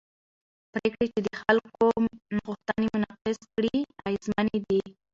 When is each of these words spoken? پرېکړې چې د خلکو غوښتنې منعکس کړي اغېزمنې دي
پرېکړې 0.71 1.07
چې 1.13 1.19
د 1.27 1.29
خلکو 1.41 1.85
غوښتنې 2.45 2.87
منعکس 2.93 3.39
کړي 3.53 3.75
اغېزمنې 4.07 4.57
دي 4.67 4.81